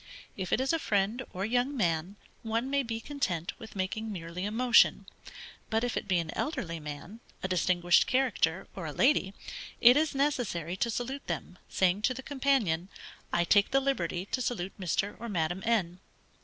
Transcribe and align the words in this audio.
If 0.35 0.51
it 0.51 0.59
is 0.59 0.73
a 0.73 0.79
friend, 0.79 1.21
or 1.31 1.45
young 1.45 1.77
man, 1.77 2.15
one 2.41 2.71
may 2.71 2.81
be 2.81 2.99
content 2.99 3.53
with 3.59 3.75
making 3.75 4.11
merely 4.11 4.45
a 4.45 4.51
motion; 4.51 5.05
but 5.69 5.83
if 5.83 5.95
it 5.95 6.07
be 6.07 6.17
an 6.17 6.35
elderly 6.35 6.79
man, 6.79 7.19
a 7.43 7.47
distinguished 7.47 8.07
character, 8.07 8.67
or 8.75 8.87
a 8.87 8.91
lady, 8.93 9.35
it 9.79 9.95
is 9.95 10.15
necessary 10.15 10.75
to 10.75 10.89
salute 10.89 11.27
them, 11.27 11.59
saying 11.69 12.01
to 12.01 12.15
the 12.15 12.23
companion: 12.23 12.89
_I 13.31 13.47
take 13.47 13.69
the 13.69 13.79
liberty 13.79 14.25
to 14.31 14.41
salute 14.41 14.73
Mr. 14.79 15.15
or 15.21 15.29
Madam 15.29 15.61
N. 15.67 15.99